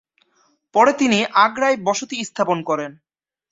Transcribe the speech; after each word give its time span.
পরে 0.75 0.91
তিনি 0.93 1.19
আগ্রায় 1.45 1.77
বসতি 1.87 2.17
স্থাপন 2.23 2.57
করেন। 2.63 2.91